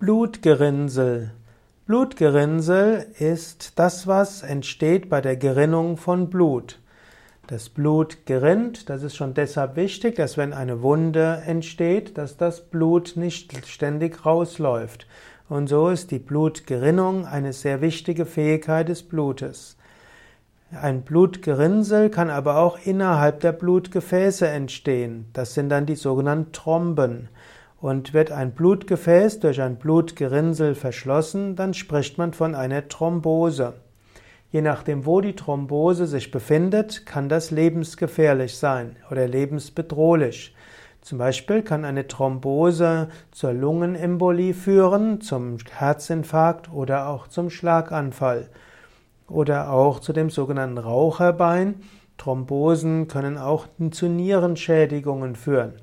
Blutgerinnsel. 0.00 1.32
Blutgerinnsel 1.84 3.04
ist 3.18 3.78
das, 3.78 4.06
was 4.06 4.42
entsteht 4.42 5.10
bei 5.10 5.20
der 5.20 5.36
Gerinnung 5.36 5.98
von 5.98 6.30
Blut. 6.30 6.80
Das 7.48 7.68
Blut 7.68 8.24
gerinnt, 8.24 8.88
das 8.88 9.02
ist 9.02 9.14
schon 9.14 9.34
deshalb 9.34 9.76
wichtig, 9.76 10.16
dass 10.16 10.38
wenn 10.38 10.54
eine 10.54 10.80
Wunde 10.80 11.42
entsteht, 11.44 12.16
dass 12.16 12.38
das 12.38 12.62
Blut 12.62 13.12
nicht 13.16 13.66
ständig 13.66 14.24
rausläuft. 14.24 15.06
Und 15.50 15.66
so 15.66 15.90
ist 15.90 16.10
die 16.12 16.18
Blutgerinnung 16.18 17.26
eine 17.26 17.52
sehr 17.52 17.82
wichtige 17.82 18.24
Fähigkeit 18.24 18.88
des 18.88 19.02
Blutes. 19.02 19.76
Ein 20.72 21.02
Blutgerinnsel 21.02 22.08
kann 22.08 22.30
aber 22.30 22.56
auch 22.56 22.78
innerhalb 22.86 23.40
der 23.40 23.52
Blutgefäße 23.52 24.48
entstehen. 24.48 25.26
Das 25.34 25.52
sind 25.52 25.68
dann 25.68 25.84
die 25.84 25.94
sogenannten 25.94 26.52
Thromben. 26.52 27.28
Und 27.80 28.12
wird 28.12 28.30
ein 28.30 28.52
Blutgefäß 28.52 29.40
durch 29.40 29.62
ein 29.62 29.76
Blutgerinnsel 29.76 30.74
verschlossen, 30.74 31.56
dann 31.56 31.72
spricht 31.72 32.18
man 32.18 32.34
von 32.34 32.54
einer 32.54 32.88
Thrombose. 32.88 33.74
Je 34.52 34.60
nachdem, 34.60 35.06
wo 35.06 35.20
die 35.20 35.34
Thrombose 35.34 36.06
sich 36.06 36.30
befindet, 36.30 37.06
kann 37.06 37.28
das 37.28 37.50
lebensgefährlich 37.50 38.58
sein 38.58 38.96
oder 39.10 39.26
lebensbedrohlich. 39.26 40.54
Zum 41.00 41.18
Beispiel 41.18 41.62
kann 41.62 41.84
eine 41.84 42.06
Thrombose 42.06 43.08
zur 43.30 43.52
Lungenembolie 43.54 44.52
führen, 44.52 45.20
zum 45.20 45.56
Herzinfarkt 45.70 46.70
oder 46.72 47.08
auch 47.08 47.28
zum 47.28 47.48
Schlaganfall 47.48 48.50
oder 49.26 49.72
auch 49.72 50.00
zu 50.00 50.12
dem 50.12 50.28
sogenannten 50.28 50.78
Raucherbein. 50.78 51.76
Thrombosen 52.18 53.08
können 53.08 53.38
auch 53.38 53.66
zu 53.92 54.08
Nierenschädigungen 54.08 55.36
führen. 55.36 55.74